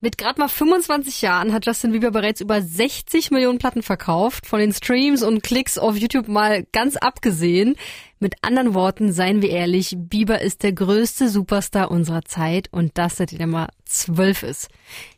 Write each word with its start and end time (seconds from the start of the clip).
Mit 0.00 0.16
gerade 0.16 0.40
mal 0.40 0.46
25 0.46 1.22
Jahren 1.22 1.52
hat 1.52 1.66
Justin 1.66 1.90
Bieber 1.90 2.12
bereits 2.12 2.40
über 2.40 2.62
60 2.62 3.32
Millionen 3.32 3.58
Platten 3.58 3.82
verkauft, 3.82 4.46
von 4.46 4.60
den 4.60 4.72
Streams 4.72 5.24
und 5.24 5.42
Klicks 5.42 5.76
auf 5.76 5.96
YouTube 5.96 6.28
mal 6.28 6.62
ganz 6.70 6.94
abgesehen. 6.96 7.74
Mit 8.20 8.36
anderen 8.42 8.74
Worten, 8.74 9.12
seien 9.12 9.42
wir 9.42 9.50
ehrlich, 9.50 9.96
Bieber 9.98 10.40
ist 10.40 10.62
der 10.62 10.72
größte 10.72 11.28
Superstar 11.28 11.90
unserer 11.90 12.22
Zeit 12.22 12.68
und 12.70 12.96
das 12.96 13.16
seitdem 13.16 13.40
er 13.40 13.46
mal 13.48 13.68
zwölf 13.88 14.42
ist. 14.42 14.68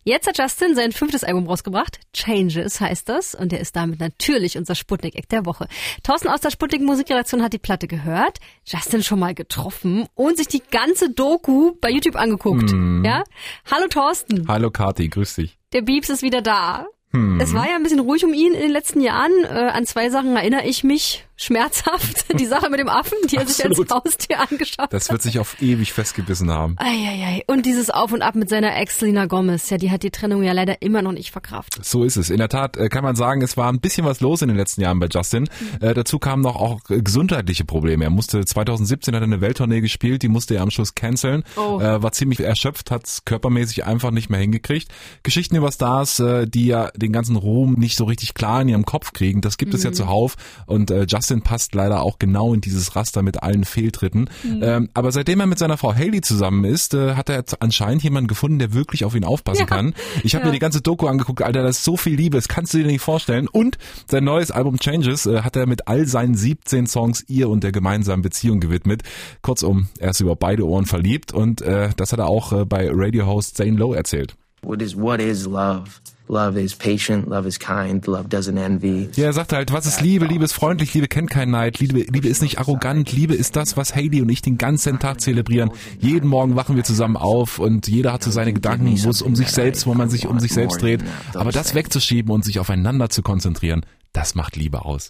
Jetzt 0.04 0.27
hat 0.27 0.38
Justin 0.38 0.74
sein 0.74 0.92
fünftes 0.92 1.24
Album 1.24 1.47
rausgebracht, 1.47 2.01
Changes 2.15 2.81
heißt 2.81 3.08
das 3.08 3.35
und 3.35 3.53
er 3.53 3.61
ist 3.61 3.76
damit 3.76 4.01
natürlich 4.01 4.56
unser 4.56 4.74
Sputnik-Eck 4.74 5.29
der 5.29 5.44
Woche. 5.44 5.69
Thorsten 6.03 6.29
aus 6.29 6.40
der 6.40 6.51
Sputnik 6.51 6.80
Musikredaktion 6.83 7.43
hat 7.43 7.53
die 7.53 7.58
Platte 7.58 7.88
gehört, 7.88 8.38
Justin 8.65 9.03
schon 9.03 9.19
mal 9.19 9.35
getroffen 9.35 10.06
und 10.15 10.37
sich 10.37 10.48
die 10.48 10.62
ganze 10.71 11.11
Doku 11.11 11.72
bei 11.80 11.90
YouTube 11.90 12.17
angeguckt. 12.17 12.71
Hm. 12.71 13.04
Ja? 13.04 13.25
Hallo 13.71 13.88
Thorsten. 13.88 14.47
Hallo 14.48 14.71
Kati, 14.71 15.08
grüß 15.08 15.34
dich. 15.34 15.58
Der 15.72 15.83
Biebs 15.83 16.09
ist 16.09 16.23
wieder 16.23 16.43
da. 16.43 16.87
Hm. 17.12 17.41
Es 17.41 17.52
war 17.55 17.69
ja 17.69 17.75
ein 17.75 17.83
bisschen 17.83 18.01
ruhig 18.01 18.25
um 18.25 18.33
ihn 18.33 18.55
in 18.55 18.61
den 18.61 18.71
letzten 18.71 19.01
Jahren. 19.01 19.33
Äh, 19.45 19.71
an 19.73 19.84
zwei 19.84 20.11
Sachen 20.11 20.37
erinnere 20.37 20.65
ich 20.65 20.84
mich 20.84 21.27
schmerzhaft, 21.41 22.27
die 22.39 22.47
Sache 22.47 22.69
mit 22.71 22.80
dem 22.80 22.89
Affen, 22.89 23.17
die 23.30 23.37
er 23.37 23.43
Absolut. 23.43 23.77
sich 23.77 23.91
als 23.91 24.05
Haustier 24.05 24.41
angeschafft 24.41 24.93
Das 24.93 25.11
wird 25.11 25.23
sich 25.23 25.39
auf 25.39 25.61
ewig 25.62 25.93
festgebissen 25.93 26.51
haben. 26.51 26.77
Eieiei. 26.79 27.43
Und 27.47 27.67
dieses 27.67 27.91
Auf 27.91 28.12
und 28.12 28.23
Ab 28.23 28.35
mit 28.35 28.48
seiner 28.48 28.77
Ex 28.77 29.01
Lina 29.01 29.27
Gomez, 29.27 29.71
ja, 29.71 29.79
die 29.79 29.91
hat 29.91 30.03
die 30.03 30.11
Trennung 30.11 30.43
ja 30.43 30.53
leider 30.53 30.83
immer 30.83 31.03
noch 31.03 31.12
nicht 31.12 31.31
verkraftet. 31.31 31.84
So 31.84 32.05
ist 32.05 32.17
es. 32.17 32.31
In 32.31 32.39
der 32.39 32.48
Tat 32.48 32.77
äh, 32.77 32.89
kann 32.89 33.03
man 33.03 33.17
sagen, 33.17 33.43
es 33.43 33.57
war 33.57 33.73
ein 33.73 33.81
bisschen 33.81 34.05
was 34.05 34.21
los 34.21 34.43
in 34.43 34.48
den 34.48 34.57
letzten 34.57 34.83
Jahren 34.83 35.01
bei 35.01 35.09
Justin. 35.11 35.45
Mhm. 35.45 35.87
Äh, 35.87 35.95
dazu 35.95 36.19
kamen 36.19 36.43
noch 36.43 36.57
auch 36.57 36.81
äh, 36.91 37.01
gesundheitliche 37.01 37.65
Probleme. 37.65 38.05
Er 38.05 38.11
musste 38.11 38.45
2017 38.45 39.15
hat 39.15 39.23
er 39.23 39.25
eine 39.25 39.41
Welttournee 39.41 39.81
gespielt, 39.81 40.23
die 40.23 40.29
musste 40.29 40.57
er 40.57 40.62
am 40.62 40.70
Schluss 40.70 40.95
canceln. 40.95 41.45
Oh. 41.57 41.81
Äh, 41.81 42.03
war 42.03 42.12
ziemlich 42.12 42.41
erschöpft, 42.41 42.91
hat 42.91 43.07
es 43.07 43.25
körpermäßig 43.25 43.87
einfach 43.87 44.11
nicht 44.11 44.29
mehr 44.29 44.41
hingekriegt. 44.41 44.89
Geschichten 45.23 45.57
über 45.57 45.73
Stars, 45.73 46.20
äh, 46.20 46.47
die 46.47 46.67
ja 46.67 46.91
den 46.97 47.12
ganzen 47.12 47.37
Ruhm 47.37 47.75
nicht 47.75 47.97
so 47.97 48.05
richtig 48.05 48.34
klar 48.34 48.61
in 48.61 48.69
ihrem 48.69 48.84
Kopf 48.84 49.12
kriegen, 49.12 49.41
das 49.41 49.57
gibt 49.57 49.73
mhm. 49.73 49.77
es 49.77 49.84
ja 49.84 49.91
mhm. 49.91 49.95
zuhauf. 49.95 50.36
Und 50.67 50.91
äh, 50.91 51.07
Justin 51.09 51.30
2017 51.31 51.42
passt 51.42 51.75
leider 51.75 52.03
auch 52.03 52.19
genau 52.19 52.55
in 52.55 52.61
dieses 52.61 52.97
Raster 52.97 53.23
mit 53.23 53.42
allen 53.42 53.64
Fehltritten. 53.64 54.28
Mhm. 54.42 54.61
Ähm, 54.62 54.89
aber 54.95 55.12
seitdem 55.12 55.41
er 55.41 55.47
mit 55.47 55.59
seiner 55.59 55.78
Frau 55.78 55.95
Haley 55.95 56.20
zusammen 56.20 56.64
ist, 56.64 56.95
äh, 56.95 57.14
hat 57.14 57.28
er 57.28 57.45
anscheinend 57.61 58.03
jemanden 58.03 58.28
gefunden, 58.28 58.59
der 58.59 58.73
wirklich 58.73 59.05
auf 59.05 59.14
ihn 59.14 59.25
aufpassen 59.25 59.61
ja. 59.61 59.67
kann. 59.67 59.95
Ich 60.25 60.34
habe 60.34 60.45
ja. 60.45 60.48
mir 60.48 60.53
die 60.53 60.58
ganze 60.58 60.81
Doku 60.81 61.06
angeguckt, 61.06 61.42
Alter, 61.42 61.62
das 61.62 61.78
ist 61.78 61.84
so 61.84 61.97
viel 61.97 62.17
Liebe, 62.17 62.36
das 62.36 62.48
kannst 62.48 62.75
du 62.75 62.78
dir 62.78 62.86
nicht 62.86 63.01
vorstellen. 63.01 63.48
Und 63.48 63.78
sein 64.06 64.25
neues 64.25 64.51
Album 64.51 64.78
Changes 64.78 65.27
äh, 65.27 65.42
hat 65.42 65.56
er 65.56 65.67
mit 65.67 65.89
all 65.89 66.06
seinen 66.06 66.34
17 66.34 66.86
Songs 66.86 67.25
ihr 67.28 67.48
und 67.48 67.64
der 67.64 67.73
gemeinsamen 67.73 68.23
Beziehung 68.23 68.61
gewidmet. 68.61 69.03
Kurzum, 69.42 69.89
er 69.98 70.11
ist 70.11 70.20
über 70.20 70.36
beide 70.36 70.67
Ohren 70.67 70.86
verliebt 70.86 71.33
und 71.33 71.62
äh, 71.62 71.91
das 71.97 72.12
hat 72.12 72.19
er 72.19 72.28
auch 72.28 72.53
äh, 72.53 72.64
bei 72.64 72.89
Radio-Host 72.91 73.56
Zane 73.56 73.77
Lowe 73.77 73.97
erzählt. 73.97 74.36
What 74.62 74.83
is 74.83 74.97
what 74.97 75.20
is 75.20 75.47
love? 75.47 76.00
Love 76.28 76.61
is 76.61 76.77
patient, 76.77 77.28
love 77.28 77.48
is 77.48 77.58
kind, 77.58 78.06
love 78.06 78.28
doesn't 78.28 78.56
envy. 78.56 79.08
Ja, 79.17 79.25
er 79.25 79.33
sagt 79.33 79.52
halt, 79.52 79.72
was 79.72 79.84
ist 79.84 80.00
Liebe? 80.00 80.27
Liebe 80.27 80.44
ist 80.44 80.52
freundlich, 80.52 80.94
Liebe 80.94 81.08
kennt 81.08 81.28
keinen 81.28 81.50
Neid, 81.50 81.80
Liebe, 81.80 82.05
Liebe 82.08 82.28
ist 82.28 82.41
nicht 82.41 82.61
arrogant, 82.61 83.11
Liebe 83.11 83.34
ist 83.34 83.56
das, 83.56 83.77
was 83.77 83.97
Haley 83.97 84.22
und 84.22 84.28
ich 84.28 84.41
den 84.41 84.56
ganzen 84.56 85.00
Tag 85.00 85.20
zelebrieren. 85.20 85.72
Jeden 85.98 86.28
Morgen 86.28 86.55
wachen 86.55 86.77
wir 86.77 86.84
zusammen 86.84 87.17
auf 87.17 87.58
und 87.58 87.89
jeder 87.89 88.12
hat 88.12 88.22
so 88.22 88.30
seine 88.30 88.52
Gedanken, 88.52 88.97
wo 89.02 89.11
es 89.11 89.22
um 89.22 89.34
sich 89.34 89.48
selbst, 89.48 89.89
wo 89.89 89.94
man 89.94 90.08
sich 90.08 90.28
um 90.28 90.39
sich 90.39 90.52
selbst 90.52 90.80
dreht. 90.80 91.02
Aber 91.34 91.50
das 91.50 91.74
wegzuschieben 91.74 92.30
und 92.30 92.45
sich 92.45 92.61
aufeinander 92.61 93.08
zu 93.08 93.22
konzentrieren, 93.22 93.84
das 94.12 94.36
macht 94.36 94.55
Liebe 94.55 94.84
aus. 94.84 95.08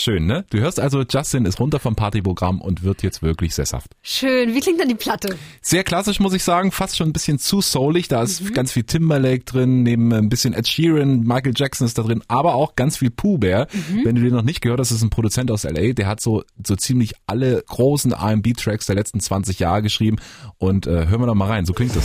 Schön, 0.00 0.26
ne? 0.26 0.44
Du 0.50 0.60
hörst 0.60 0.78
also, 0.78 1.02
Justin 1.02 1.44
ist 1.44 1.58
runter 1.58 1.80
vom 1.80 1.96
Partyprogramm 1.96 2.60
und 2.60 2.84
wird 2.84 3.02
jetzt 3.02 3.20
wirklich 3.20 3.56
sesshaft. 3.56 3.96
Schön. 4.00 4.54
Wie 4.54 4.60
klingt 4.60 4.78
dann 4.78 4.88
die 4.88 4.94
Platte? 4.94 5.36
Sehr 5.60 5.82
klassisch, 5.82 6.20
muss 6.20 6.32
ich 6.34 6.44
sagen, 6.44 6.70
fast 6.70 6.96
schon 6.96 7.08
ein 7.08 7.12
bisschen 7.12 7.40
zu 7.40 7.60
soulig. 7.60 8.06
Da 8.06 8.22
ist 8.22 8.54
ganz 8.54 8.70
viel 8.70 8.84
Timberlake 8.84 9.42
drin, 9.42 9.82
neben 9.82 10.12
ein 10.12 10.28
bisschen 10.28 10.54
Ed 10.54 10.68
Sheeran, 10.68 11.22
Michael 11.22 11.52
Jackson 11.56 11.84
ist 11.84 11.98
da 11.98 12.02
drin, 12.04 12.22
aber 12.28 12.54
auch 12.54 12.76
ganz 12.76 12.98
viel 12.98 13.10
Pooh 13.10 13.38
Bear. 13.38 13.66
Wenn 14.04 14.14
du 14.14 14.22
den 14.22 14.32
noch 14.34 14.42
nicht 14.42 14.60
gehört 14.60 14.78
hast, 14.78 14.92
ist 14.92 15.02
ein 15.02 15.10
Produzent 15.10 15.50
aus 15.50 15.64
LA, 15.64 15.94
der 15.94 16.06
hat 16.06 16.20
so, 16.20 16.44
so 16.64 16.76
ziemlich 16.76 17.14
alle 17.26 17.64
großen 17.66 18.12
R&B-Tracks 18.12 18.86
der 18.86 18.94
letzten 18.94 19.18
20 19.18 19.58
Jahre 19.58 19.82
geschrieben. 19.82 20.18
Und 20.58 20.86
äh, 20.86 21.08
hören 21.08 21.22
wir 21.22 21.26
doch 21.26 21.34
mal 21.34 21.48
rein, 21.48 21.66
so 21.66 21.72
klingt 21.72 21.96
das. 21.96 22.04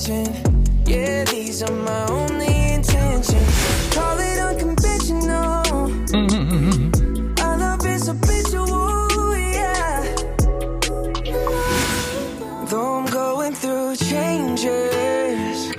Attention. 0.00 0.54
Yeah, 0.86 1.24
these 1.24 1.62
are 1.62 1.72
my 1.72 2.06
only 2.10 2.74
intentions. 2.74 3.94
Call 3.94 4.18
it 4.18 4.38
unconventional. 4.38 5.62
Our 7.40 7.58
love 7.58 7.86
is 7.86 8.06
habitual, 8.06 9.36
yeah. 9.36 10.02
Though 12.68 12.98
I'm 12.98 13.06
going 13.06 13.54
through 13.54 13.96
changes, 13.96 15.72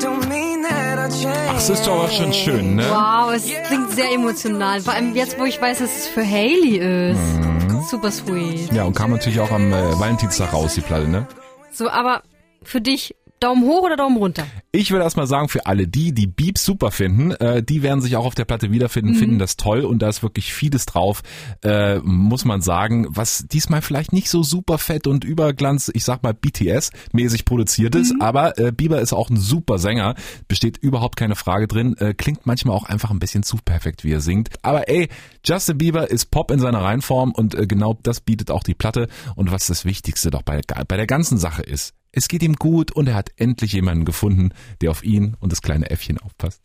don't 0.00 0.28
mean 0.28 0.62
that 0.62 0.98
I 0.98 1.08
change. 1.08 1.48
Ach, 1.48 1.54
das 1.54 1.70
ist 1.70 1.86
doch 1.86 2.00
aber 2.00 2.08
schon 2.08 2.32
schön, 2.32 2.76
ne? 2.76 2.84
Wow, 2.90 3.32
es 3.34 3.46
klingt 3.66 3.92
sehr 3.92 4.12
emotional. 4.12 4.80
Vor 4.80 4.94
allem 4.94 5.14
jetzt, 5.14 5.38
wo 5.38 5.44
ich 5.44 5.60
weiß, 5.60 5.78
dass 5.78 5.96
es 5.96 6.08
für 6.08 6.24
Haley 6.24 7.12
ist. 7.12 7.90
Super 7.90 8.10
sweet. 8.10 8.72
Ja, 8.72 8.84
und 8.84 8.96
kam 8.96 9.12
natürlich 9.12 9.38
auch 9.38 9.52
am 9.52 9.72
äh, 9.72 9.98
Valentinstag 10.00 10.52
raus, 10.52 10.74
die 10.74 10.80
Platte, 10.80 11.06
ne? 11.06 11.28
So, 11.70 11.88
aber 11.88 12.22
für 12.64 12.80
dich 12.80 13.14
Daumen 13.40 13.64
hoch 13.64 13.82
oder 13.82 13.96
Daumen 13.96 14.16
runter? 14.16 14.46
Ich 14.72 14.90
will 14.90 15.00
erstmal 15.00 15.26
sagen, 15.26 15.48
für 15.48 15.66
alle 15.66 15.86
die, 15.86 16.12
die 16.12 16.26
Beep 16.26 16.58
super 16.58 16.90
finden, 16.90 17.32
äh, 17.32 17.62
die 17.62 17.82
werden 17.82 18.00
sich 18.00 18.16
auch 18.16 18.24
auf 18.24 18.34
der 18.34 18.46
Platte 18.46 18.70
wiederfinden, 18.70 19.14
finden 19.14 19.38
das 19.38 19.56
toll 19.56 19.84
und 19.84 20.00
da 20.00 20.08
ist 20.08 20.22
wirklich 20.22 20.52
vieles 20.54 20.86
drauf, 20.86 21.22
äh, 21.62 21.98
muss 21.98 22.44
man 22.44 22.62
sagen, 22.62 23.06
was 23.10 23.44
diesmal 23.46 23.82
vielleicht 23.82 24.12
nicht 24.12 24.30
so 24.30 24.42
super 24.42 24.78
fett 24.78 25.06
und 25.06 25.24
überglanz, 25.24 25.90
ich 25.92 26.04
sag 26.04 26.22
mal 26.22 26.32
BTS-mäßig 26.32 27.44
produziert 27.44 27.94
ist, 27.94 28.14
aber 28.20 28.58
äh, 28.58 28.72
Bieber 28.72 29.00
ist 29.00 29.12
auch 29.12 29.28
ein 29.28 29.36
super 29.36 29.78
Sänger, 29.78 30.14
besteht 30.48 30.78
überhaupt 30.78 31.16
keine 31.16 31.36
Frage 31.36 31.68
drin, 31.68 31.96
äh, 31.98 32.14
klingt 32.14 32.46
manchmal 32.46 32.74
auch 32.74 32.84
einfach 32.84 33.10
ein 33.10 33.18
bisschen 33.18 33.42
zu 33.42 33.58
perfekt, 33.62 34.04
wie 34.04 34.12
er 34.12 34.20
singt, 34.20 34.48
aber 34.62 34.88
ey, 34.88 35.08
Justin 35.44 35.78
Bieber 35.78 36.10
ist 36.10 36.30
Pop 36.30 36.50
in 36.50 36.58
seiner 36.58 36.82
Reinform 36.82 37.32
und 37.32 37.54
äh, 37.54 37.66
genau 37.66 37.98
das 38.02 38.20
bietet 38.20 38.50
auch 38.50 38.62
die 38.62 38.74
Platte 38.74 39.08
und 39.34 39.52
was 39.52 39.66
das 39.66 39.84
Wichtigste 39.84 40.30
doch 40.30 40.42
bei, 40.42 40.60
bei 40.88 40.96
der 40.96 41.06
ganzen 41.06 41.38
Sache 41.38 41.62
ist, 41.62 41.94
es 42.12 42.28
geht 42.28 42.42
ihm 42.42 42.54
gut 42.54 42.92
und 42.92 43.08
er 43.08 43.14
hat 43.14 43.30
endlich 43.36 43.72
jemanden 43.72 44.04
gefunden, 44.04 44.50
der 44.80 44.90
auf 44.90 45.04
ihn 45.04 45.36
und 45.40 45.52
das 45.52 45.62
kleine 45.62 45.90
Äffchen 45.90 46.18
aufpasst. 46.18 46.62